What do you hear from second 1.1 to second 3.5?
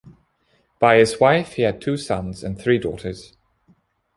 wife, he had two sons, and three daughters.